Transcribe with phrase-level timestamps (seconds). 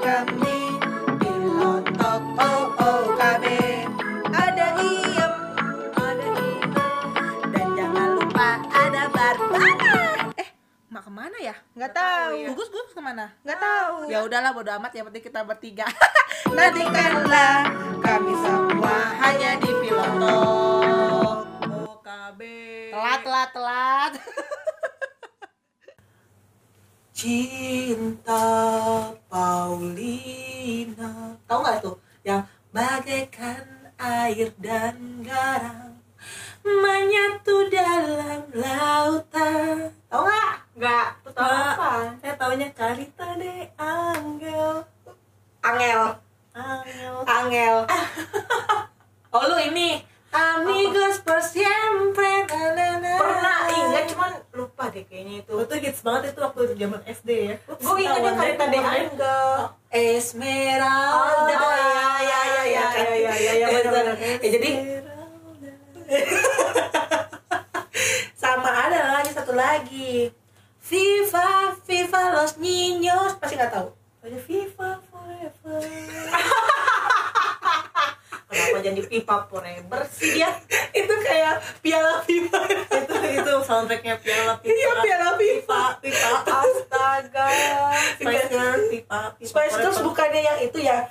[0.00, 0.80] kami
[1.20, 3.44] Pilotok OOKB
[4.32, 5.32] Ada Iem
[5.92, 6.72] Ada Iem.
[7.52, 10.48] Dan jangan lupa ada Barbara Eh,
[10.88, 11.52] mak ke mana ya?
[11.76, 13.28] Nggak tahu Gugus gugus ke mana?
[13.44, 14.24] Nggak tahu Ya.
[14.24, 14.90] Udahlah bodo amat.
[14.90, 15.86] Yang penting kita bertiga.
[16.56, 17.68] Nantikanlah
[18.00, 22.40] kami semua hanya di Pilotok OKB
[22.90, 24.12] Telat, telat, telat.
[27.12, 28.40] Cinta
[29.30, 31.96] Paulina Tahu nggak tuh?
[32.26, 32.42] Yang
[32.74, 33.62] bagaikan
[33.96, 35.94] air dan garam
[36.66, 40.54] Menyatu dalam lautan Tahu nggak?
[40.74, 41.70] Enggak, tuh tahu Nggak.
[41.78, 41.92] apa?
[42.18, 44.82] Saya taunya Carita de Angel
[45.62, 46.02] Angel
[46.50, 47.76] Angel Angel
[49.30, 53.12] Oh lu ini Amigos por siempre na, na, na.
[53.18, 57.54] Pernah ingat cuman lupa deh kayaknya itu Itu hits banget itu waktu zaman SD ya.
[57.66, 59.42] Gue ingatnya Karita de Angel
[59.90, 63.04] Esmeralda Oh, iya, iya, iya, iya, kan?
[63.10, 64.16] iya, iya, iya, iya, benar-benar.
[64.38, 64.70] Ya, jadi
[68.34, 70.30] sama ada lagi satu lagi
[70.82, 73.88] Viva Viva Los Niños pasti nggak tahu
[74.20, 75.80] Ada Viva Forever.
[78.50, 80.50] Kenapa jadi pipa forever sih dia?
[81.00, 82.60] itu kayak piala Viva
[82.98, 84.74] itu itu soundtracknya Piala Pipa.
[84.74, 86.30] iya piala Viva Pipa.
[86.42, 87.46] Astaga
[88.18, 89.46] Spice Girls, Pipa, Pipa.
[89.46, 91.06] Spice Girls bukannya yang itu ya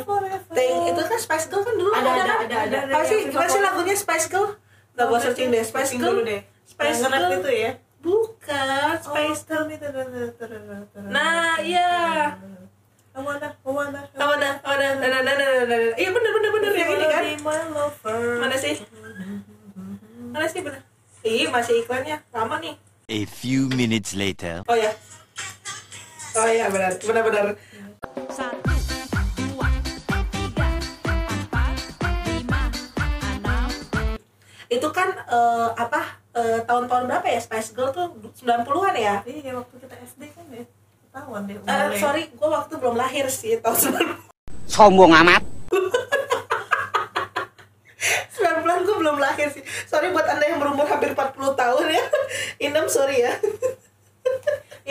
[0.00, 0.40] Forever.
[0.50, 2.38] Teng itu kan Spice Girl kan dulu Ada, ada, kan?
[2.42, 2.98] ada, ada.
[3.04, 4.48] sih Yang gimana sih lagunya Spice Girl
[4.94, 6.40] Nggak gua searching deh Spice Searching Girl dulu deh.
[6.64, 7.72] Spice Yang nge-rap Girl itu ya.
[7.98, 9.42] bukan Spice Spice
[9.76, 11.90] da- da- da- da- Nah, iya.
[13.18, 15.76] Oh, oh, ada, ada, ada, ada, ada, ada.
[15.98, 17.22] Iya bener, bener, bener yang ini kan.
[18.38, 18.78] Mana sih?
[20.30, 20.86] Mana sih bener?
[21.26, 22.22] Ih, masih iklannya.
[22.30, 22.78] Lama nih.
[23.10, 24.62] A few minutes later.
[24.70, 24.94] Oh ya.
[26.38, 27.44] Oh iya benar, benar, benar.
[28.30, 28.70] Satu,
[29.34, 29.66] dua,
[30.30, 30.68] tiga,
[31.26, 31.82] empat,
[32.22, 32.62] lima,
[33.34, 33.70] enam,
[34.70, 36.22] Itu kan eh, apa?
[36.38, 39.14] eh, tahun-tahun berapa ya Spice Girl tuh 90-an ya?
[39.26, 40.27] Iya, waktu kita SD ya.
[41.08, 41.56] Ketahuan deh.
[41.56, 41.96] Eh, umurnya.
[41.96, 45.40] sorry, gue waktu belum lahir sih tahun 90 Sombong amat.
[48.28, 49.64] 90-an gue belum lahir sih.
[49.88, 52.04] Sorry buat anda yang berumur hampir 40 tahun ya.
[52.68, 53.32] Inem sorry ya.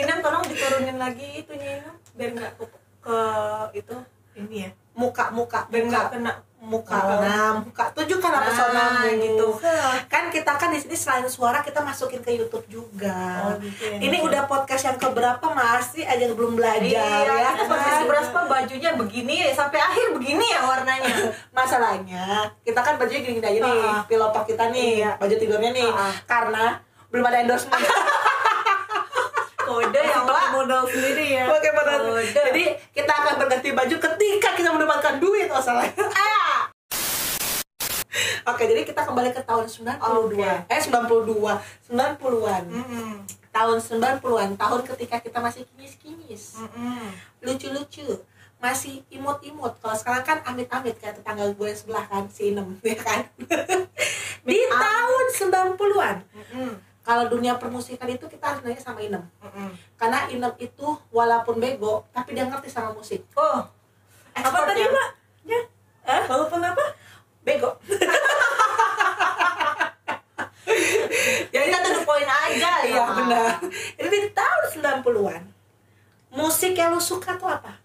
[0.02, 2.66] Inem tolong diturunin lagi itunya Inem biar nggak ke,
[3.06, 3.18] ke
[3.78, 3.96] itu
[4.34, 4.70] Ini ya.
[4.98, 9.46] Muka, muka, biar nggak kena muka nah muka tunjukkan apa Nah, sonamu gitu.
[10.06, 13.96] kan kita kan di sini selain suara kita masukin ke YouTube juga Oh, gitu ya.
[13.98, 19.48] ini udah podcast yang keberapa masih aja belum belajar Iya, ya podcast berapa bajunya begini
[19.50, 21.32] sampai akhir begini ya warnanya.
[21.56, 22.24] masalahnya
[22.60, 24.02] kita kan bajunya gini, -gini aja nih Ah.
[24.04, 25.10] pilopak kita nih Iya.
[25.16, 26.12] baju tidurnya nih Ah.
[26.22, 26.64] karena
[27.08, 27.80] belum ada endorsement
[29.60, 30.48] Kode yang Pakai Wak.
[30.54, 31.44] modal sendiri ya.
[31.46, 32.00] Oke, benar.
[32.00, 32.24] Udah.
[32.24, 35.92] Jadi kita akan berganti baju ketika kita mendapatkan duit masalahnya.
[38.68, 38.70] Ah!
[38.70, 39.96] Jadi kita kembali ke tahun 92.
[40.28, 40.44] Oke.
[40.68, 42.62] Eh 92, 90-an.
[42.68, 43.12] Mm-mm.
[43.48, 46.60] Tahun 90-an, tahun ketika kita masih kinis-kinis.
[46.60, 47.08] Mm-mm.
[47.40, 48.20] Lucu-lucu.
[48.60, 49.72] Masih imut-imut.
[49.80, 53.24] Kalau sekarang kan amit-amit kayak tetangga gue sebelah kan, si Inem, ya kan?
[54.44, 54.68] Di Amit.
[54.68, 55.24] tahun
[55.72, 56.16] 90-an.
[56.28, 56.70] Mm-mm.
[57.00, 59.24] Kalau dunia permusikan itu kita harus nanya sama Inem.
[59.40, 59.72] Mm-mm.
[59.96, 63.24] Karena Inem itu walaupun bego, tapi dia ngerti sama musik.
[63.32, 63.64] Oh,
[64.36, 64.84] Apa tadi.
[64.84, 65.08] Mbak?
[65.48, 65.60] Ya.
[66.04, 66.22] Hah?
[66.28, 66.84] Walaupun apa?
[67.40, 67.70] Bego.
[71.48, 72.86] Jadi kita tuh poin aja ya.
[72.86, 73.52] Iya benar.
[73.94, 74.62] Jadi di tahun
[75.02, 75.42] 90-an
[76.30, 77.76] musik yang lu suka tuh apa?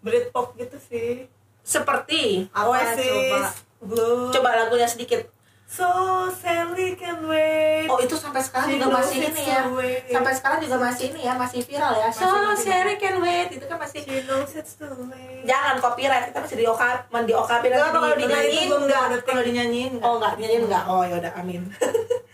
[0.00, 1.28] Britpop gitu sih.
[1.62, 3.40] Seperti Apa ya, Oasis, coba?
[3.82, 4.30] Blue.
[4.30, 5.22] coba lagunya sedikit.
[5.64, 5.88] So
[6.28, 7.88] Sally can wait.
[7.88, 9.62] Oh itu sampai sekarang She juga masih ini ya.
[10.10, 12.08] Sampai sekarang juga masih ini ya, masih viral ya.
[12.10, 12.66] So Masih.
[12.66, 15.40] Sherry can wait itu kan masih She knows it's too late.
[15.42, 16.82] jangan copyright kita masih di OK
[17.22, 19.02] di OKB Enggak nanti kalau di- dinyanyiin enggak.
[19.06, 20.04] nggak Kalau dinyanyiin enggak.
[20.04, 20.84] Oh enggak, dinyanyiin enggak?
[20.84, 21.62] Oh ya udah amin.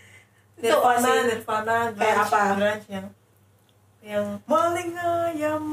[0.59, 1.11] itu Nirvana.
[1.23, 2.41] Nirvana, Kayak grunge, apa?
[2.55, 3.05] grunge yang
[3.99, 5.63] yang maling ayam.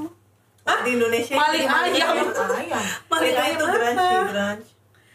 [0.67, 0.83] Hah?
[0.83, 2.15] Di Indonesia Maling ayam.
[2.35, 2.85] Ayam.
[3.07, 4.67] Maling ayam itu grunge, grunge.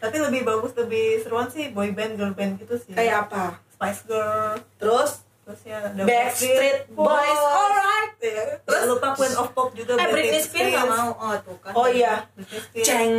[0.02, 2.92] Tapi lebih bagus, lebih seruan sih boy band, girl band gitu sih.
[2.92, 3.62] Kayak apa?
[3.72, 8.14] Spice Girl, Terus terus ya ada Backstreet Boys, alright.
[8.22, 11.10] Ya, Terus Terus lupa Queen of Pop juga Eh Britney Spears nggak mau.
[11.18, 11.72] Oh tuh kan.
[11.74, 12.30] Oh iya.
[12.38, 12.86] Britney Spears.
[12.86, 13.12] ceng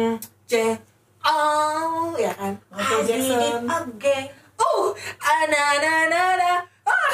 [0.47, 0.79] ceng
[1.23, 3.63] oh ya kan Michael Jackson.
[3.63, 4.25] again.
[5.33, 6.51] Oh ana ana ana ana
[6.85, 7.13] ah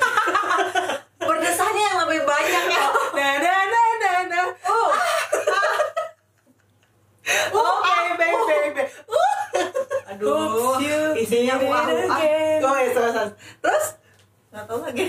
[1.20, 2.84] Berdesahnya yang lebih banyak ya.
[3.16, 4.90] na na na na na Oh.
[7.52, 9.38] oke baby baby uh
[10.10, 10.26] Aduh.
[10.26, 12.10] Oops, you Isinya did it uang uang.
[12.10, 12.58] again.
[12.66, 13.14] oh ya terus
[13.62, 13.86] terus.
[14.50, 15.06] Nggak tahu lagi.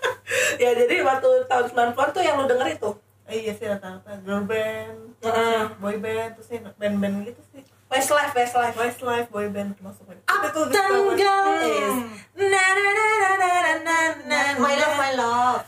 [0.62, 2.90] ya jadi waktu tahun 90-an tuh yang lu denger itu
[3.24, 7.64] Eh, iya sih rata-rata girl band, yang boy band, terus yang band-band gitu sih.
[7.94, 9.78] Westlife, Westlife, Westlife boy band
[10.26, 11.94] Apa Uptown Girl is
[12.34, 13.50] na na na na na
[13.86, 15.62] na na My love, my love.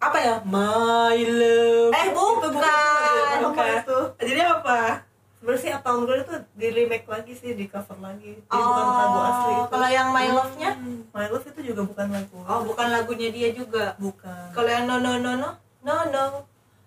[0.00, 0.36] Apa ya?
[0.48, 1.92] My love.
[1.92, 2.56] Eh bu, bukan.
[2.56, 3.36] bukan.
[3.44, 3.76] bukan.
[4.24, 5.04] Jadi apa?
[5.36, 8.40] Sebenarnya sih Uptown Girl itu di remake lagi sih, di cover lagi.
[8.40, 9.64] Jadi oh, bukan lagu asli itu.
[9.68, 10.70] Kalau yang My Love-nya?
[10.80, 11.04] Hmm.
[11.12, 12.38] My Love itu juga bukan lagu.
[12.40, 14.00] Oh, bukan lagunya dia juga.
[14.00, 14.56] Bukan.
[14.56, 15.52] Kalau yang No No No No,
[15.84, 16.24] No No,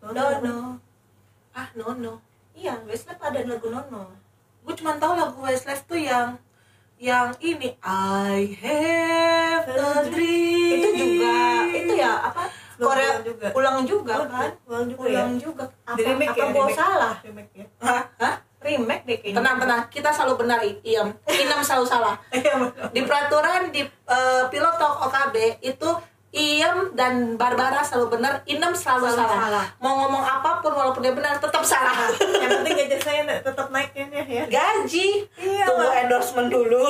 [0.02, 0.34] No No.
[0.42, 0.56] no.
[1.54, 2.14] Ah, No No.
[2.58, 4.23] Iya, Westlife ada lagu No No
[4.64, 6.40] gue cuma tahu lagu Westlife tuh yang
[6.96, 11.36] yang ini I have a dream Itu juga,
[11.70, 12.44] itu ya apa?
[12.74, 13.48] Korea Ulang juga.
[13.54, 14.50] ulang juga Oh, kan?
[14.66, 15.40] ulang juga Ulang ya?
[15.40, 15.64] juga.
[15.84, 16.48] Apa, Di remake apa ya?
[16.50, 16.74] remake.
[16.74, 17.14] salah?
[17.22, 17.66] Remake ya.
[17.80, 18.04] Hah?
[18.18, 18.36] Hah?
[18.64, 19.36] Remake deh kayaknya.
[19.38, 22.56] tenang tenang kita selalu benar Iem Inam selalu salah Iya
[22.90, 25.90] di peraturan di eh, pilot OKB itu
[26.34, 29.38] Iem dan Barbara selalu benar, Inem selalu, Selalu salah.
[29.40, 29.66] salah.
[29.78, 32.10] Mau ngomong apa pun walaupun dia benar tetap salah.
[32.18, 34.44] Yang penting gaji saya tetap naiknya ya.
[34.50, 36.02] Gaji, Iya, tunggu lah.
[36.02, 36.86] endorsement dulu.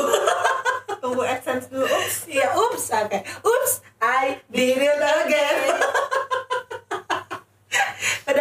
[0.97, 1.83] Tunggu AdSense dulu.
[1.83, 2.15] Ups.
[2.25, 3.19] Iya, ups, oke.
[3.43, 5.75] Ups, I did it again.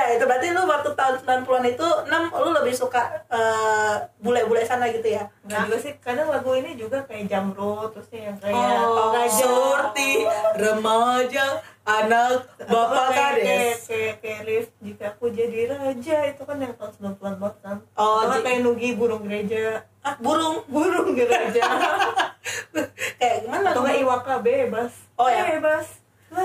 [0.02, 4.90] Udah, itu berarti lu waktu tahun 90-an itu 6 lu lebih suka eh, bule-bule sana
[4.90, 5.30] gitu ya?
[5.46, 9.14] Enggak juga sih, kadang lagu ini juga kayak Jamro, terus yang kayak Oh.
[9.30, 10.26] Surti,
[10.58, 13.78] remaja, anak, bapak kayak, kayak, kades.
[13.86, 18.26] kayak, kayak Rif, jika aku jadi raja itu kan yang tahun 90-an banget kan Oh,
[18.26, 20.66] ji- kayak Nugi burung gereja Ah, burung.
[20.66, 21.62] burung gereja
[23.20, 23.70] Kayak gimana?
[23.70, 25.46] atau nggak Iwaka bebas Oh, ya.
[25.48, 25.86] bebas
[26.26, 26.40] Ku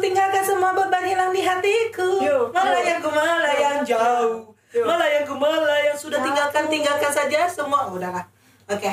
[0.00, 2.18] tinggalkan semua beban hilang di hatiku.
[2.18, 4.50] Yuk, Melayang jauh.
[4.72, 4.84] Yuk.
[4.84, 5.96] Melayang.
[6.00, 6.26] Sudah Jauh.
[6.26, 7.86] tinggalkan tinggalkan saja semua.
[7.86, 8.24] Oh, Udahlah
[8.66, 8.88] Oke.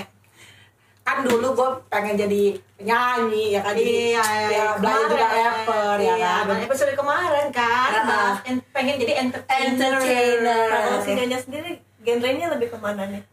[1.01, 3.71] Kan dulu gue pengen jadi penyanyi ya kan?
[3.71, 6.43] Jadi Iya, ya, belajar juga rapper ya iya, kan?
[6.45, 9.71] kan episode kemarin kan bahas en- pengen jadi entertainer.
[9.71, 10.67] Entertainer.
[10.67, 11.71] kalau si Nyonya sendiri
[12.03, 13.23] genrenya lebih ke mana nih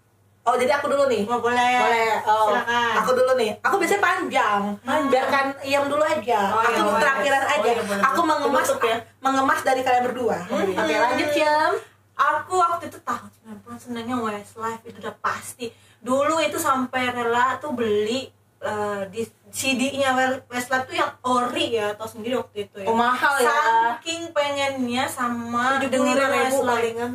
[0.44, 1.72] Oh jadi aku dulu nih Oh, boleh.
[1.80, 2.12] Boleh.
[2.22, 2.92] Oh, Silakan.
[3.00, 3.50] Aku dulu nih.
[3.58, 4.62] Aku biasanya panjang.
[5.08, 6.40] Biarkan Iam dulu aja.
[6.50, 7.64] Oh, aku iya, terakhiran Oh, aja.
[7.66, 8.28] iya, boleh, aku boleh.
[8.30, 8.96] mengemas Penutup ya.
[9.18, 10.36] mengemas dari kalian berdua.
[10.44, 10.68] Hmm.
[10.74, 11.72] Oke, lanjut Iam.
[12.14, 13.26] Aku waktu itu tahun
[13.66, 15.66] 90 senangnya Westlife itu udah pasti.
[15.98, 18.28] Dulu itu sampai rela tuh beli
[18.60, 20.12] eh, di CD-nya
[20.46, 22.86] Westlife tuh yang ori ya, tau sendiri waktu itu ya.
[22.86, 23.48] Oh, mahal ya.
[23.96, 26.68] Saking pengennya sama dengerin Westlife.
[26.68, 27.12] palingan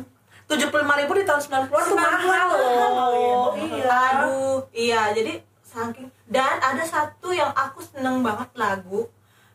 [0.50, 3.48] tujuh puluh lima ribu di tahun 90-an tuh 90-an mahal mahal, loh.
[3.54, 3.86] iya.
[4.18, 5.32] Aduh, iya jadi
[5.62, 9.06] saking dan ada satu yang aku seneng banget lagu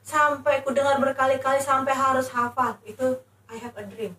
[0.01, 4.15] sampai aku dengar berkali-kali sampai harus hafal itu I Have a Dream.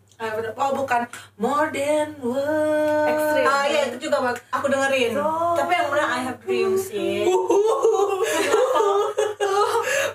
[0.55, 3.11] Oh bukan More Than Words.
[3.11, 3.47] Extreme.
[3.47, 5.13] Ah iya itu juga bak- aku dengerin.
[5.13, 7.25] So- Tapi yang benar I Have Dream sih.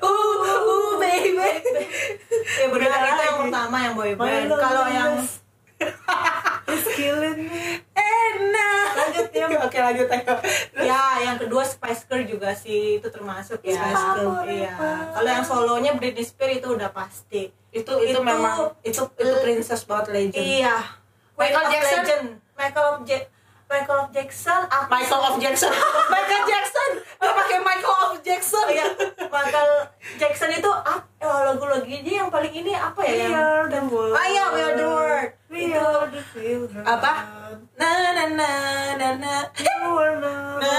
[0.02, 0.10] Uh,
[0.42, 1.52] uh, baby.
[2.60, 4.50] ya benar itu yang pertama yang boy My band.
[4.52, 5.12] Kalau yang
[7.92, 8.88] Enak.
[8.92, 9.50] Lanjut, Iam.
[9.62, 10.34] Oke lanjut ayo.
[10.82, 13.76] ya yang kedua Spice Girl juga sih itu termasuk ya.
[13.78, 14.32] Spice Girl.
[14.46, 14.74] Iya.
[15.12, 17.52] Kalau yang solonya Britney Spears itu udah pasti.
[17.72, 20.44] Itu itu, Itu- memang itu itu princess banget legend.
[20.44, 20.78] Iya.
[21.36, 21.98] Michael Jackson?
[21.98, 22.26] Legend.
[22.54, 23.28] Michael of Ja-
[23.72, 24.62] Michael of Jackson.
[24.68, 25.72] Aku Michael of Jackson.
[26.14, 26.90] Michael Jackson.
[27.16, 28.66] Dia pakai Michael of Jackson.
[28.68, 28.86] Iya.
[29.32, 29.70] Michael
[30.20, 33.08] Jackson itu ah, eh, lagu-lagu dia yang paling ini apa ya?
[33.08, 35.30] We yang are the world Ah iya, We Are the World.
[35.48, 35.80] We Itu.
[35.80, 37.12] are the children Apa?
[37.74, 38.50] Na na na
[39.00, 39.34] na na.
[39.48, 39.76] Na
[40.20, 40.72] na na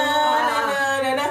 [1.00, 1.26] na na.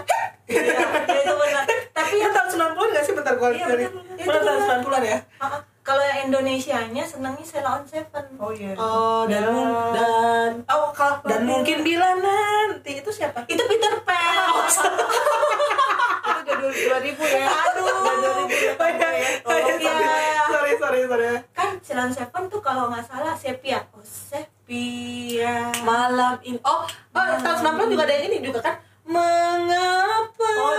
[0.50, 0.82] Iya,
[1.13, 1.63] itu benar.
[1.94, 3.89] Tapi Itu yang tahun 90 nggak sih bentar gua Iya, bener.
[4.18, 5.18] Bener tahun 90-an ya?
[5.38, 8.26] ah, ah, kalau yang Indonesianya senangnya Sheila on Seven.
[8.38, 13.42] Oh iya Oh, dan mun- dan oh kalau dan mungkin bila nanti itu siapa?
[13.46, 14.38] Itu Peter Pan.
[16.42, 16.56] Itu udah
[17.02, 17.86] 2000 ya Aduh.
[17.88, 20.46] Udah 2000 ya Sorry, Iya.
[20.48, 21.26] sorry, sorry, sorry.
[21.52, 23.82] kan Sheila on Seven tuh kalau nggak salah Sepia.
[23.92, 25.74] Oh, Sepia.
[25.82, 26.62] Malam ini.
[26.62, 28.76] Oh, oh tahun 90 juga ada yang ini juga kan?
[29.04, 30.50] Mengapa?
[30.54, 30.72] Oh,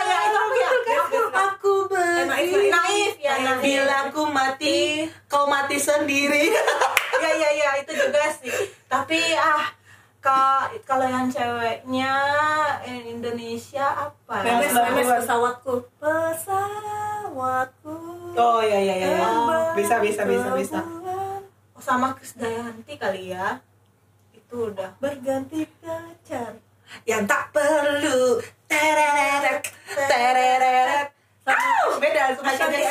[0.00, 0.68] iya, itu aku ya.
[1.00, 1.72] Aku, aku
[2.24, 2.50] naif.
[2.68, 3.60] Naif ya, naif.
[3.60, 6.48] Bilang ku mati, kau mati sendiri.
[7.16, 8.50] Iya iya iya itu juga sih.
[8.86, 9.64] Tapi ah
[10.18, 12.12] ka- kalau yang ceweknya
[12.82, 14.40] eh, Indonesia apa?
[14.40, 14.54] ya?
[14.54, 17.94] Memes, memes pesawatku Pesawatku
[18.32, 18.94] Oh iya iya.
[18.96, 19.06] iya.
[19.16, 20.78] terbang Bisa bisa bisa bisa.
[20.80, 21.40] bulan,
[21.72, 23.58] Oh, sama Krisdayanti kali ya.
[24.30, 24.90] Itu udah.
[24.98, 26.58] Berganti pacar
[27.02, 29.62] Yang tak perlu tereret
[29.96, 31.08] tereret.
[32.00, 32.80] Beda suka Shanti.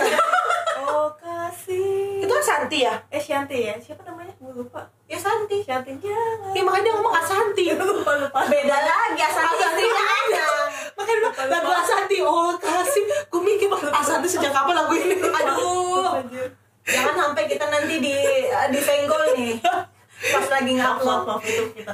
[0.80, 2.96] Oh kasih Itu kan Santi ya?
[3.12, 4.32] Eh Shanti ya Siapa namanya?
[4.39, 5.60] Gue lupa Ya Santi.
[5.62, 7.63] Shanti jangan Iya makanya dia ngomong Asanti.
[7.75, 10.46] lupa lupa Beda lagi Asanti istrinya ada.
[10.96, 12.18] Makanya dia bilang, lagu Asanti.
[12.24, 13.04] Oh kasih.
[13.28, 15.20] Gue mikir Asanti sejak kapan lagu ini?
[15.20, 16.24] Aduh.
[16.82, 18.16] Jangan sampai kita nanti di
[18.72, 19.60] disenggol nih.
[20.20, 21.22] Pas lagi ngupload.
[21.24, 21.92] maaf itu kita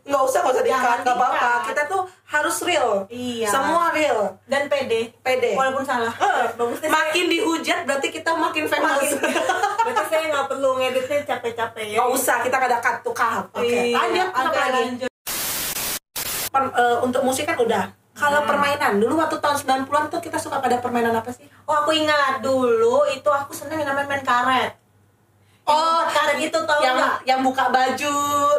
[0.00, 1.52] nggak usah nggak usah dikat nggak apa-apa.
[1.68, 3.04] Kita tuh harus real.
[3.06, 3.48] Iya.
[3.48, 4.18] Semua real.
[4.44, 5.12] Dan pede.
[5.20, 5.52] Pede.
[5.52, 6.08] Walaupun salah.
[6.56, 9.12] Bagusnya makin dihujat berarti kita makin famous.
[9.84, 13.44] berarti saya nggak perlu ngeditnya capek-capek ya Nggak usah, kita nggak ada cut to cut.
[13.52, 14.72] Oke, Iya, lanjut apa lagi?
[14.74, 15.10] lanjut.
[16.50, 17.84] Per- eh, untuk musik kan udah.
[18.10, 21.44] Kalau permainan, dulu waktu tahun 90-an tuh kita suka pada permainan apa sih?
[21.64, 24.76] Oh aku ingat dulu itu aku seneng yang namanya main karet.
[25.70, 27.14] Oh, karet itu tau yang nggak?
[27.22, 28.16] yang buka baju,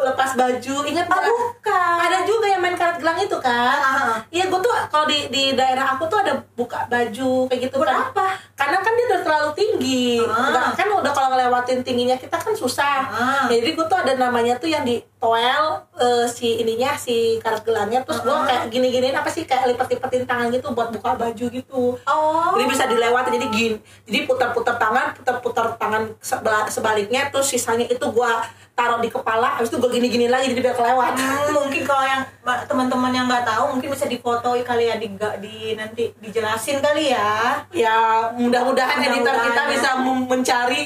[0.08, 1.28] lepas baju, ingat Oh, nggak?
[1.28, 1.96] bukan.
[2.08, 3.76] Ada juga yang main karet gelang itu kan?
[3.78, 4.16] Ah.
[4.32, 7.84] Iya, gue tuh kalau di di daerah aku tuh ada buka baju kayak gitu kan.
[7.84, 8.26] Berapa?
[8.56, 10.06] Karena kan dia udah terlalu tinggi.
[10.24, 10.48] Ah.
[10.48, 12.98] Udah, kan udah kalau ngelewatin tingginya kita kan susah.
[13.06, 13.44] Ah.
[13.46, 15.64] Jadi gue tuh ada namanya tuh yang di toel
[15.94, 18.42] eh, si ininya si karet gelangnya terus gue Ah.
[18.42, 21.94] kayak gini-giniin apa sih kayak lipet-lipetin tangan gitu buat buka baju gitu.
[21.96, 22.50] Oh.
[22.52, 23.76] Jadi bisa dilewati jadi gini.
[24.02, 29.68] Jadi putar-putar tangan, putar-putar tangan sebela- sebaliknya terus sisanya itu gua taruh di kepala, habis
[29.68, 31.12] itu gua gini-gini lagi jadi biar kelewat.
[31.14, 35.06] Hmm, mungkin kalau yang ma- teman-teman yang nggak tahu mungkin bisa difoto kali ya di,
[35.38, 37.62] di nanti dijelasin kali ya.
[37.70, 37.96] Ya,
[38.34, 40.82] mudah-mudahan editor Mudah-mudahan kita bisa mencari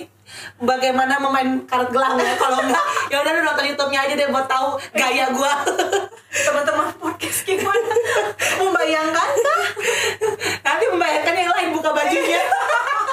[0.59, 2.35] bagaimana memain karet gelang ya.
[2.35, 5.53] Kalau enggak, ya udah lu nonton YouTube-nya aja deh buat tahu gaya gua.
[6.47, 7.95] Teman-teman podcast gimana?
[8.61, 9.63] Membayangkan kah?
[10.61, 12.43] Nanti membayangkan yang lain buka bajunya.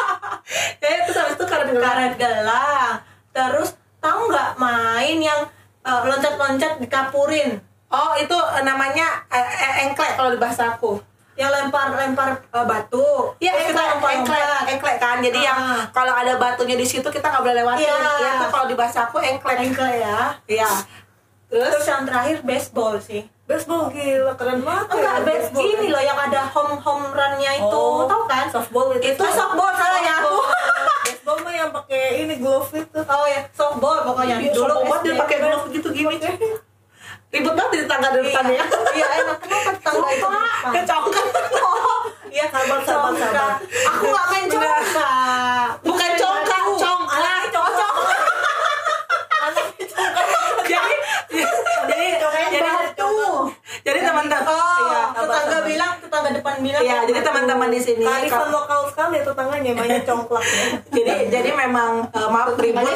[0.84, 1.88] ya, terus habis itu karet gelang.
[1.88, 2.94] Karet gelang.
[3.32, 3.70] Terus
[4.04, 5.40] tahu nggak main yang
[5.88, 7.64] eh, loncat-loncat dikapurin?
[7.94, 8.36] Oh, itu
[8.66, 11.13] namanya eh, eh, engklek kalau di bahasa aku.
[11.34, 13.08] Yang lempar-lempar eh, batu.
[13.38, 14.14] Iya, Terus kita engklek, lompat-lompat.
[14.20, 15.18] engklek, engklek kan.
[15.20, 15.82] Jadi yang Ah.
[15.90, 17.84] kalau ada batunya di situ kita nggak boleh lewatin.
[17.84, 17.98] Iya.
[18.16, 19.58] Ya, itu kalau di bahasa aku engklek.
[19.60, 20.20] Engklek ya.
[20.46, 20.70] Iya.
[21.48, 23.22] Terus Terus yang terakhir baseball sih.
[23.44, 27.76] baseball gila keren banget Enggak, ya, baseball ini loh yang ada home home run-nya itu.
[27.76, 28.08] Oh.
[28.08, 28.48] Tahu kan?
[28.48, 30.38] softball itu Itu softball salah ya aku.
[31.06, 34.40] baseball mah yang pakai ini glove itu Oh ya, softball pokoknya.
[34.40, 35.20] Iya, Dulu softball dia SD.
[35.20, 36.16] pakai glove gitu gini.
[37.34, 38.62] Ribet banget di tangga dari depan ya.
[38.94, 40.28] Iya, enak kenapa tangga itu?
[40.70, 41.26] Kecongkak.
[41.58, 43.58] Oh, iya Sabar, sabar, sabar.
[43.90, 44.46] Aku nggak main
[46.14, 47.66] congkak, Batu.
[47.74, 48.22] congklak.
[49.42, 50.26] Anaknya congkak.
[50.64, 50.96] Jadi
[51.90, 53.12] jadi jadi Batu.
[53.82, 55.66] jadi teman-teman Oh, iya, tetangga sabar.
[55.66, 56.82] bilang, tetangga depan bilang.
[56.82, 60.66] Iya, jadi teman-teman di sini kearifan kalau- lokal sekali itu tangannya mainnya congklak ya
[60.96, 62.88] jadi jadi memang eh, maaf ribut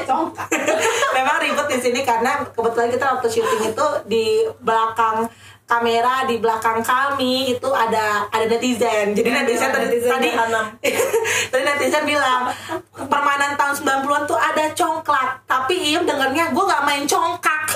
[1.18, 4.26] memang ribut di sini karena kebetulan kita waktu syuting itu di
[4.64, 5.28] belakang
[5.68, 10.66] kamera di belakang kami itu ada ada netizen jadi netizen tadi netizen tadi jahanam.
[11.52, 12.48] tadi netizen bilang
[12.96, 17.68] permainan tahun 90-an tuh ada congklak tapi Iem dengernya gue nggak main congkak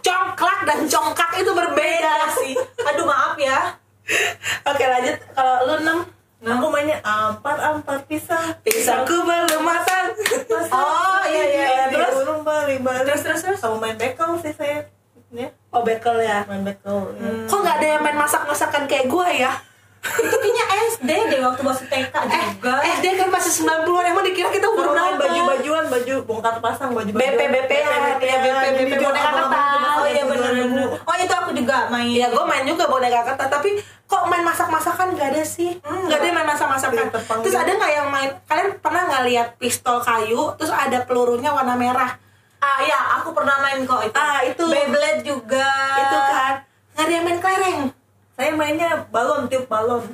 [0.00, 2.54] congklak dan congkak itu berbeda Beda sih.
[2.86, 3.76] Aduh maaf ya.
[4.70, 5.16] Oke lanjut.
[5.34, 5.98] Kalau lu enam
[6.46, 8.54] aku mainnya ampar ampar pisah.
[8.62, 10.14] Pisangku belum matang.
[10.70, 11.84] Oh, iya, iya, iya.
[11.90, 12.14] terus?
[12.22, 13.58] terus balik Terus, terus, terus.
[13.58, 14.86] sama main bekel sih saya.
[15.34, 15.50] Ya?
[15.74, 16.46] Oh bekel ya?
[16.46, 17.50] Main bekel ya.
[17.50, 19.52] Kok nggak ada yang main masak-masakan kayak gue ya?
[20.16, 22.74] Itu kayaknya SD deh waktu masih TK juga.
[22.80, 25.16] Eh, SD kan masih 90-an, emang dikira kita umur berapa?
[25.16, 28.22] baju-bajuan baju bongkar pasang baju BP, BP, ya, BP,
[28.76, 29.64] BP, boneka kertas.
[29.96, 30.88] Oh iya bener-bener.
[30.98, 32.08] Oh itu aku juga main.
[32.08, 33.70] Iya, gue main juga boneka kertas, tapi
[34.06, 35.78] kok main masak-masakan nggak ada sih?
[35.82, 37.04] Hmm, Nggak ada main masak-masakan.
[37.42, 41.74] Terus ada nggak yang main, kalian pernah nggak lihat pistol kayu, terus ada pelurunya warna
[41.74, 42.14] merah?
[42.56, 44.16] Ah iya, aku pernah main kok itu.
[44.16, 44.64] Ah, itu.
[44.64, 45.70] Beyblade juga.
[45.98, 46.54] Itu kan,
[46.94, 47.80] nggak ada yang main kelereng.
[48.36, 50.04] Saya mainnya balon tiup balon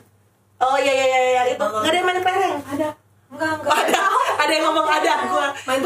[0.62, 1.58] Oh iya, iya, iya, iya, itu.
[1.58, 1.82] Balon.
[1.82, 2.56] Nggak ada yang main kelereng.
[2.62, 2.88] Ada.
[3.34, 3.74] Enggak, enggak.
[3.82, 4.02] Ada,
[4.42, 5.46] ada yang ngomong ada, gue.
[5.62, 5.78] main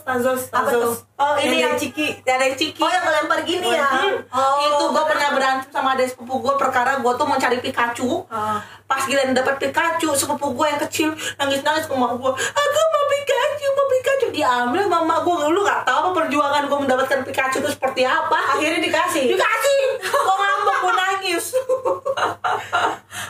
[0.00, 0.80] tazos Apa tuh?
[0.80, 2.80] tazos Oh ini yang, dari ciki yang dari ciki.
[2.80, 3.84] Oh yang ngelempar gini ya.
[4.26, 5.04] Oh, itu gue bener.
[5.06, 8.24] pernah berantem sama adik sepupu gue perkara gue tuh mau cari Pikachu.
[8.26, 8.64] Ah.
[8.82, 12.32] Pas giliran dapat Pikachu, sepupu gue yang kecil nangis nangis ke mama gue.
[12.32, 14.26] Aku mau Pikachu, mau Pikachu.
[14.30, 18.56] Diambil mama gue, lu gak tahu apa perjuangan gue mendapatkan Pikachu itu seperti apa?
[18.56, 19.28] Akhirnya dikasih.
[19.28, 19.80] Dikasih,
[20.24, 21.44] gue ngambek, gue nangis.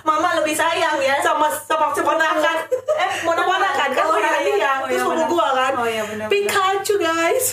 [0.03, 1.19] Mama lebih sayang ya.
[1.21, 3.45] sama sama keponakan Eh, ponakan.
[3.45, 4.47] keponakan kan Oh, punya iya, iya.
[4.47, 5.29] dia Oh, terus iya, sepupu benar.
[5.29, 6.29] gue kan Oh, iya, benar, benar.
[6.31, 7.47] Pikachu guys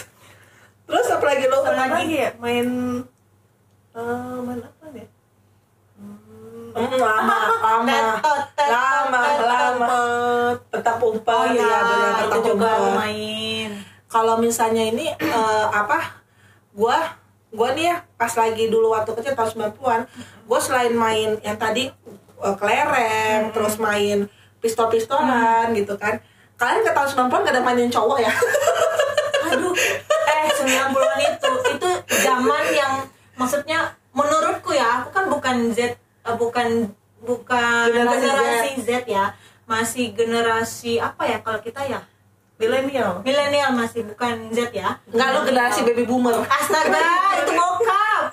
[0.87, 2.67] terus apa lagi lo apa lagi ya main
[3.91, 5.07] eh, main apa ya
[6.69, 9.47] Hmm, lama lama Tetot, tetot, lama tetot.
[9.49, 9.87] lama
[10.69, 13.69] petak umpet Oh iya, ya benar itu petak juga aku umpet main.
[14.67, 16.19] Kalau misalnya ini eh, apa
[16.75, 17.15] gua
[17.55, 20.01] gua nih ya pas lagi dulu waktu kecil tahun 90-an
[20.43, 21.87] gua selain main yang tadi
[22.43, 24.27] eh, kelereng terus main
[24.59, 26.19] pistol-pistolan gitu kan
[26.59, 28.33] kalian ke tahun 90-an gak ada mainin cowok ya
[29.47, 29.71] Aduh,
[30.27, 31.89] eh 90-an itu itu
[32.27, 32.93] zaman yang
[33.39, 36.91] maksudnya menurutku ya, aku kan bukan Z eh, bukan
[37.23, 38.89] bukan Generasi generasi Z.
[39.07, 39.31] ya.
[39.63, 42.03] masih generasi apa ya kalau kita ya
[42.57, 44.97] milenial milenial masih bukan Z ya?
[45.09, 46.41] Enggak lu generasi baby boomer.
[46.45, 47.05] Astaga
[47.39, 48.23] itu bokap.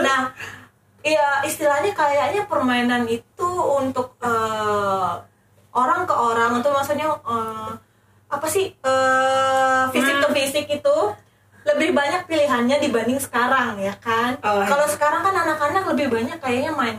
[0.00, 0.20] Nah
[1.02, 5.10] iya istilahnya kayaknya permainan itu untuk eh,
[5.72, 7.70] orang ke orang itu maksudnya eh,
[8.28, 10.24] apa sih eh, fisik Hmm.
[10.24, 10.96] ke fisik itu
[11.64, 14.40] lebih banyak pilihannya dibanding sekarang ya kan?
[14.40, 14.66] Oh, iya.
[14.66, 16.96] kalau sekarang kan anak-anak lebih banyak kayaknya main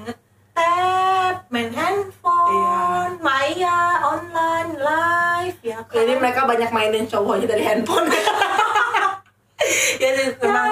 [0.59, 5.95] ngetap main handphone maya online live ya kan?
[5.95, 8.07] Jadi mereka banyak mainin cowoknya dari handphone.
[9.99, 10.71] Ya memang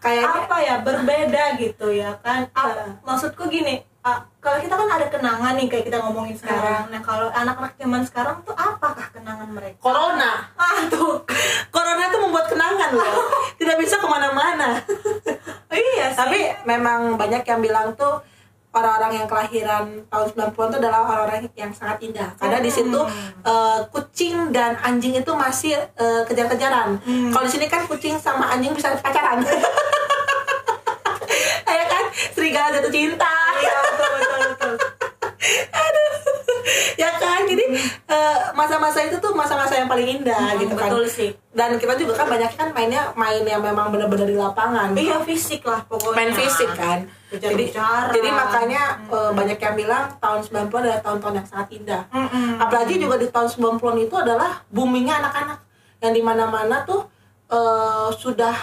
[0.00, 2.48] kayaknya apa ya berbeda gitu ya kan?
[2.48, 2.96] Iya.
[3.04, 6.88] maksudku gini a- kalau kita kan ada kenangan nih kayak kita ngomongin sekarang.
[6.88, 9.76] Nah kalau anak-anak zaman sekarang tuh apakah kenangan mereka?
[9.78, 10.48] Corona.
[10.56, 11.20] Ah tuh.
[11.68, 13.28] Corona tuh membuat kenangan loh.
[13.60, 14.80] Tidak bisa ke mana-mana.
[15.68, 16.16] Iya sih.
[16.16, 18.24] Tapi memang banyak yang bilang tuh
[18.74, 22.28] orang-orang yang kelahiran tahun 90-an itu adalah orang-orang yang sangat indah.
[22.34, 23.00] Karena di situ
[23.42, 26.98] eh, kucing dan anjing itu masih eh, kejar-kejaran.
[27.30, 29.40] Kalau di sini kan kucing sama anjing bisa pacaran.
[31.66, 32.04] Ya kan?
[32.30, 33.34] Serigala jatuh cinta.
[33.56, 34.72] Iya betul betul betul.
[36.94, 37.40] Ya kan?
[37.44, 37.64] Jadi
[38.06, 40.88] eh, masa-masa itu tuh masa-masa yang paling indah Hmm, gitu kan.
[40.88, 41.30] betul sih.
[41.50, 44.94] dan kita juga kan banyak kan mainnya main yang memang benar-benar di lapangan.
[44.94, 46.14] Iya fisik lah pokoknya.
[46.16, 47.64] Main fisik kan jadi
[48.10, 52.02] jadi makanya eh, banyak yang bilang tahun 90 adalah tahun-tahun yang sangat indah.
[52.10, 52.58] Mm-mm.
[52.58, 53.48] apalagi juga di tahun
[53.78, 55.58] 90 itu adalah boomingnya anak-anak.
[55.98, 57.06] Yang di mana-mana tuh
[57.48, 58.54] eh, sudah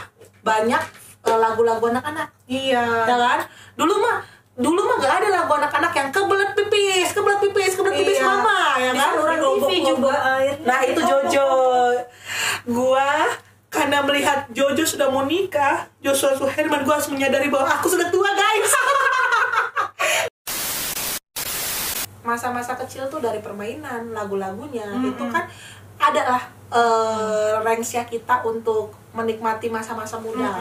[0.41, 0.83] banyak
[1.23, 2.27] eh, lagu-lagu anak-anak.
[2.45, 2.85] Iya.
[3.05, 3.39] Ya kan?
[3.75, 4.17] Dulu mah
[4.51, 8.27] dulu mah gak ada lagu anak-anak yang kebelet pipis kebelet pipis kebelet pipis Iya.
[8.29, 9.11] mama ya kan?
[9.17, 11.49] Orang TV juga airnya nah itu Jojo.
[12.77, 13.09] Gua
[13.71, 18.27] karena melihat Jojo sudah mau nikah Joshua Suherman gua harus menyadari bahwa aku sudah tua
[18.35, 18.67] guys.
[22.27, 25.47] Masa-masa kecil tuh dari permainan lagu-lagunya itu kan
[25.97, 30.55] adalah eh range-nya kita untuk menikmati masa-masa muda.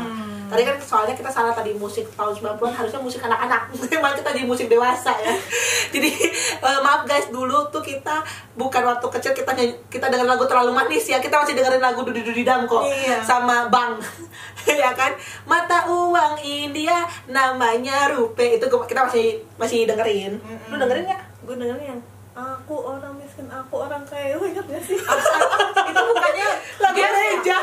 [0.51, 3.71] Tadi kan soalnya kita salah tadi musik tahun 90-an harusnya musik anak-anak.
[4.03, 5.31] Malah kita jadi musik dewasa ya.
[5.95, 6.11] Jadi
[6.59, 8.19] eh, maaf guys dulu tuh kita
[8.59, 9.55] bukan waktu kecil kita
[9.87, 11.23] kita dengar lagu terlalu manis ya.
[11.23, 13.23] Kita masih dengerin lagu Dudi Dudi Dam kok Iya.
[13.23, 14.03] sama Bang.
[14.83, 15.15] ya kan?
[15.47, 18.59] Mata uang India namanya rupe.
[18.59, 20.43] Itu kita masih masih dengerin.
[20.67, 21.23] Lu dengerin nggak?
[21.41, 22.01] gue dengerin yang
[22.35, 23.10] aku orang
[23.41, 25.01] miskin aku orang kaya lu ingat gak sih?
[25.89, 27.57] Itu bukannya lagu gereja.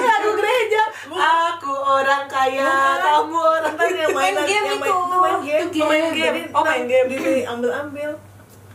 [0.00, 0.82] lagu gereja.
[1.12, 4.96] Aku orang kaya kamu orang Ntar yang main, game yang main, itu.
[5.12, 6.36] main game, Itu main game.
[6.40, 7.06] Jadi Oh, main game.
[7.12, 8.10] Di ambil ambil.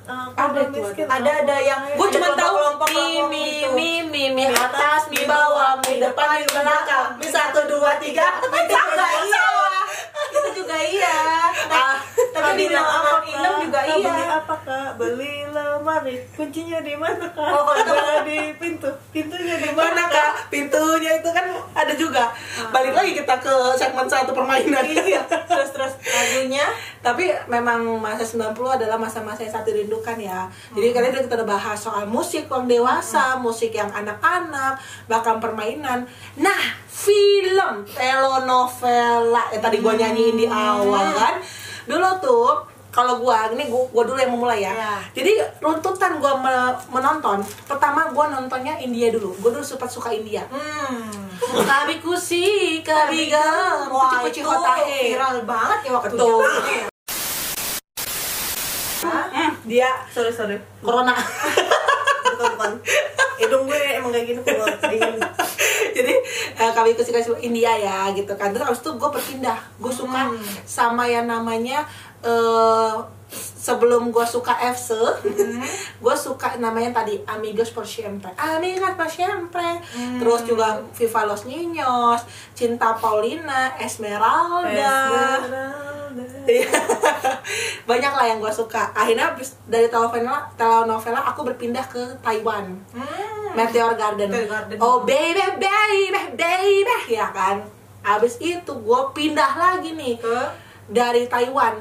[0.05, 1.05] Aku Ada miskin.
[1.09, 1.31] ada.
[1.41, 2.53] ada yang gue cuma tahu
[2.85, 7.17] mi mi mi mi mi atas mi bawah mi depan mi belakang.
[7.17, 8.37] mi satu dua tiga.
[8.37, 9.49] Itu juga iya.
[10.29, 11.17] Itu juga iya.
[11.65, 11.97] Ah,
[12.29, 12.85] tapi bilang
[14.65, 14.97] kak?
[14.97, 16.17] Beli lemari.
[16.33, 17.29] Kuncinya di mana?
[17.29, 17.45] Kak?
[17.45, 18.89] Oh, kalau itu- Ada di pintu.
[19.13, 20.49] Pintunya di mana kak?
[20.49, 22.33] Pintunya itu kan ada juga.
[22.73, 24.81] Balik lagi kita ke segmen satu permainan.
[24.81, 25.93] Iya terus terus.
[26.01, 26.65] Lagunya?
[26.99, 30.49] Tapi memang masa 90 adalah masa-masa yang sangat dirindukan ya.
[30.73, 36.09] Jadi kalian udah kita udah bahas soal musik yang dewasa musik yang anak-anak bahkan permainan.
[36.35, 39.53] Nah film telenovela.
[39.53, 41.35] Yang tadi gua nyanyiin di awal kan.
[41.85, 44.71] Dulu tuh kalau gua ini gua, gua dulu yang memulai ya.
[44.71, 44.95] Ya.
[45.11, 49.35] Jadi runtutan gua me- menonton, pertama gua nontonnya India dulu.
[49.43, 50.47] Gua dulu sempat suka India.
[50.47, 51.27] hmm
[51.67, 56.39] Kabi kusi, kabi gam, wah itu viral banget ya waktu Betul.
[56.39, 56.87] zamannya.
[59.05, 60.55] Hmm, dia Sorry sorry.
[60.79, 61.11] corona.
[61.11, 62.71] Bukan bukan.
[63.35, 64.39] Hidung gue emang kayak.
[64.89, 65.19] Dingin.
[65.95, 66.13] Jadi
[66.55, 68.55] eh, kami ikut kasih India ya gitu kan.
[68.55, 69.59] Terus abis itu gue berpindah.
[69.77, 70.31] Gue suka
[70.65, 71.83] sama yang namanya
[72.23, 72.93] eh
[73.35, 74.93] sebelum gue suka FC,
[76.03, 78.29] gue suka namanya tadi Amigos por Siempre.
[78.37, 79.81] Amigos por Siempre.
[80.21, 82.21] Terus juga Viva Los Niños,
[82.53, 84.69] Cinta Paulina, Esmeralda.
[84.69, 85.65] Esmeralda.
[86.45, 86.69] Iya.
[87.89, 89.35] banyak lah yang gue suka akhirnya
[89.67, 92.71] dari telenovela telenovela aku berpindah ke Taiwan
[93.51, 94.29] Meteor Garden.
[94.31, 94.77] Meteor Garden.
[94.79, 97.59] oh baby baby baby ya kan
[98.05, 100.39] abis itu gue pindah lagi nih Ke?
[100.87, 101.75] dari Taiwan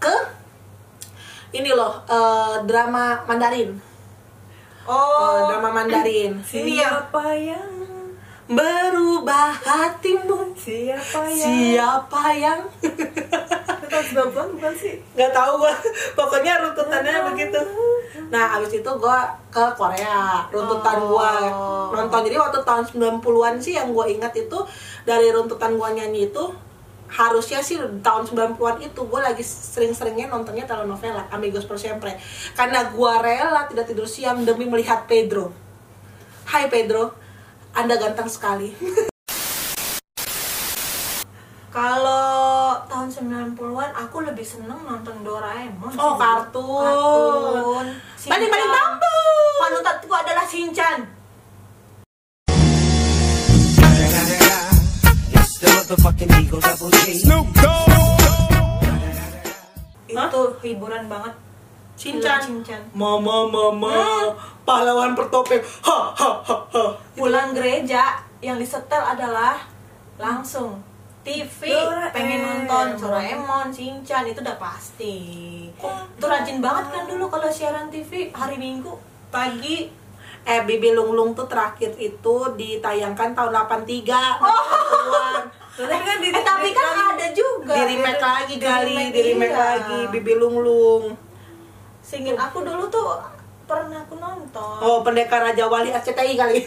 [0.00, 0.40] ke
[1.50, 3.74] ini loh eh, drama Mandarin.
[4.86, 5.50] Oh.
[5.50, 6.38] Drama Mandarin.
[6.56, 6.78] Ini.
[6.82, 7.70] Siapa yang
[8.50, 10.54] berubah hatimu?
[10.58, 12.60] Siapa yang siapa yang
[13.86, 14.94] Itu tahun 90-an bukan sih?
[15.14, 15.74] nggak tahu gua.
[16.18, 17.60] Pokoknya runtutannya begitu.
[18.30, 21.34] nah abis itu gua ke Korea runtutan gua
[21.90, 22.30] nonton.
[22.30, 24.58] Jadi waktu tahun 90-an sih yang gua ingat itu
[25.02, 26.44] dari runtutan gua nyanyi itu
[27.10, 32.14] harusnya sih tahun 90-an itu gue lagi sering-seringnya nontonnya telenovela Amigos por Siempre
[32.54, 35.50] karena gue rela tidak tidur siang demi melihat Pedro
[36.46, 37.14] Hai Pedro
[37.74, 38.70] anda ganteng sekali
[41.70, 43.06] Kalau tahun
[43.54, 45.94] 90-an aku lebih seneng nonton Doraemon.
[45.94, 47.86] Oh, kartun.
[48.18, 48.50] Shinchan.
[48.50, 49.18] bambu
[49.62, 51.19] Panutanku adalah Shinchan.
[60.08, 61.34] Itu hiburan banget.
[62.00, 62.40] Shinchan.
[62.40, 62.80] Film Shinchan.
[62.96, 63.92] Mama mama
[64.64, 69.60] pahlawan bertopeng ha ha ha ha Pulang gereja yang disetel adalah
[70.16, 70.80] langsung
[71.20, 72.08] TV Doraemon.
[72.16, 75.18] pengen nonton Doraemon, Shinchan itu udah pasti.
[75.76, 78.96] Itu rajin banget kan dulu kalau siaran TV hari Minggu
[79.28, 79.99] pagi.
[80.42, 85.38] Eh Bibi Lung Lung tuh terakhir itu ditayangkan tahun 83 Oh.
[85.80, 87.72] Kan di- Eh tapi kan ada juga.
[87.72, 89.64] di remake lagi kali di remake iya.
[89.76, 91.04] lagi Bibi Lung Lung
[92.00, 93.16] Singin aku dulu tuh
[93.64, 94.76] pernah aku nonton.
[94.80, 96.58] oh pendekar Raja Wali RCTI kali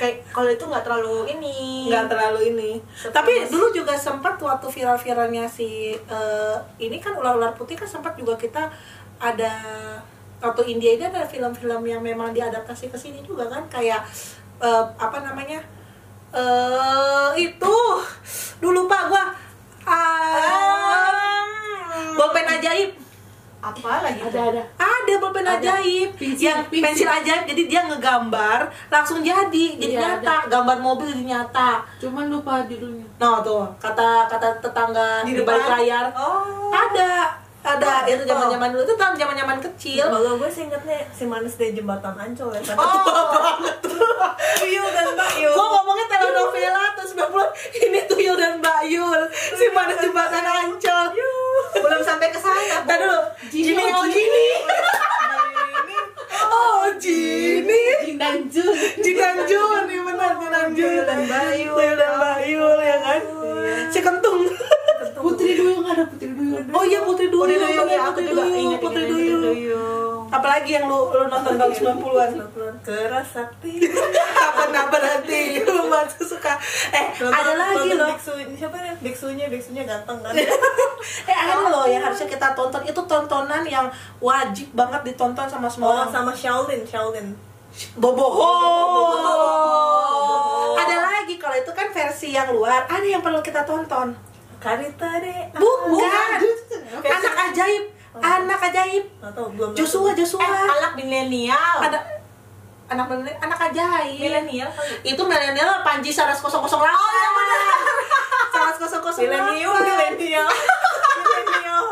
[0.00, 1.86] Kayak kalau itu nggak terlalu ini.
[1.86, 3.12] nggak terlalu ini Sepuas.
[3.12, 8.34] tapi dulu juga sempat waktu viral-viralnya si eh, ini kan ular-ular putih kan sempat juga
[8.34, 8.66] kita
[9.20, 9.52] ada
[10.42, 14.02] waktu India ini ada film-film yang memang diadaptasi ke sini juga kan kayak
[14.58, 15.62] eh, apa namanya
[16.32, 17.76] eh itu
[18.58, 19.24] dulu pak gua.
[19.82, 21.44] Ah,
[22.16, 22.90] bolpen ajaib.
[23.62, 24.18] Apa lagi?
[24.18, 24.62] ada ada.
[24.78, 26.08] Ada bolpen ajaib.
[26.18, 26.82] Pensil, yang pensil.
[26.82, 30.48] pensil ajaib jadi dia ngegambar langsung jadi jadi Iya, nyata.
[30.48, 31.84] Gambar mobil jadi nyata.
[32.00, 33.06] Cuman lupa judulnya.
[33.20, 36.10] Nah tuh kata kata tetangga di, Di balik layar.
[36.16, 36.70] Oh.
[36.72, 38.10] ada ada Oh.
[38.10, 40.04] itu zaman zaman dulu itu tahun zaman zaman kecil.
[40.04, 43.62] kalau gue sih ingetnya si manis dari jembatan ancol ya kan Oh,
[44.58, 47.30] tuyul dan Mbak Yul Gua ngomongnya telenovela terus 90
[47.80, 51.06] ini Tuyul dan Mbak Yul si mana jembatan Ancol.
[51.72, 52.82] belum sampai ke sana.
[52.84, 53.20] Tadi dulu.
[53.48, 54.46] Jini oh Jini.
[56.44, 57.82] Oh Jini.
[58.02, 60.90] Jin dan Jun Jinan Jun, iya benar Jinan Jun.
[60.90, 61.74] Tuyul dan Mbak Yul.
[61.74, 63.20] Tuyul dan Mbak Yul ya kan.
[63.88, 64.40] Si kentung.
[65.22, 67.46] Putri Duyung ada Putri Duyung Oh iya Putri Duyung.
[67.46, 69.42] Putri Duyung ya, aku juga Duyung, ingat Putri Duyung.
[69.42, 70.22] Duyung.
[70.32, 72.30] Apalagi yang lu lu nonton tahun 90-an?
[72.80, 73.84] keras sakti
[74.40, 75.42] Kapan nggak berhenti?
[75.60, 76.56] Lu masih suka.
[76.88, 78.08] Eh, ada lagi loh.
[78.16, 80.32] biksu siapa ya biksunya biksunya ganteng kan
[81.30, 82.80] Eh, ada loh yang harusnya kita tonton.
[82.88, 83.92] Itu tontonan yang
[84.24, 86.10] wajib banget ditonton sama semua oh orang.
[86.10, 86.82] sama Sheldon
[87.96, 88.52] Boboho.
[88.88, 89.40] Boboho.
[90.76, 92.88] Ada lagi kalau itu kan versi yang luar.
[92.88, 94.31] Ada yang perlu kita tonton.
[94.62, 96.38] Karita deh Bukan.
[97.02, 97.84] Anak ajaib.
[98.14, 99.04] Anak ajaib.
[99.20, 100.44] atau belum Joshua, Eh, Joshua.
[100.44, 101.76] anak milenial.
[101.80, 101.98] Ada
[102.88, 104.20] anak milenial- anak ajaib.
[104.20, 104.70] milenial.
[105.02, 106.92] Itu milenial Panji Saras 008.
[106.92, 107.60] Oh iya benar.
[108.52, 109.24] Saras 008.
[109.24, 110.46] milenium milenial
[111.16, 111.84] milenial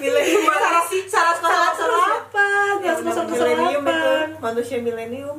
[0.00, 2.80] milenium Saras Saras 008.
[2.80, 4.40] Ya, Saras milenium itu 008.
[4.40, 5.36] manusia milenium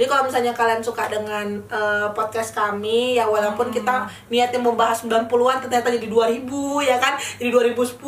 [0.00, 5.60] Jadi kalau misalnya kalian suka dengan eh, podcast kami ya walaupun kita niatnya membahas 90-an
[5.60, 6.48] ternyata jadi 2000
[6.88, 7.20] ya kan?
[7.36, 8.00] Jadi 2010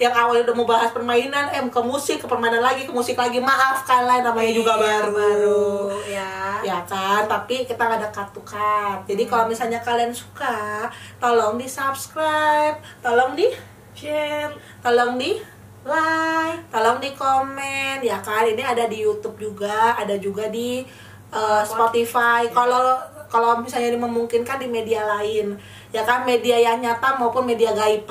[0.00, 3.36] yang awalnya udah mau bahas permainan eh ke musik ke permainan lagi ke musik lagi
[3.36, 5.10] maaf kalian namanya juga Iya, baru.
[5.12, 5.68] baru
[6.08, 6.32] ya.
[6.64, 7.28] ya kan?
[7.28, 10.88] Tapi kita nggak ada to cut jadi kalau misalnya kalian suka
[11.20, 13.52] tolong di subscribe tolong di
[13.92, 14.56] share.
[14.80, 15.36] tolong di
[15.80, 16.68] Like.
[16.68, 18.44] tolong di komen ya kan?
[18.44, 20.84] Ini ada di YouTube juga ada juga di
[21.32, 22.46] uh, Spotify.
[22.50, 22.98] Kalau
[23.30, 25.54] kalau misalnya memungkinkan di media lain.
[25.90, 28.06] Ya kan media yang nyata maupun media gaib.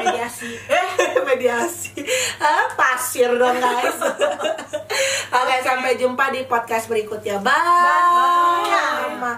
[0.00, 0.52] Mediasi.
[0.72, 1.96] eh mediasi
[2.38, 3.98] ah, pasir dong guys.
[5.40, 7.40] Oke sampai jumpa di podcast berikutnya.
[7.40, 8.68] Bye, Bye.
[9.04, 9.32] Sama